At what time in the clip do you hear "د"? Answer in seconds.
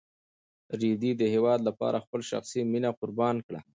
1.17-1.21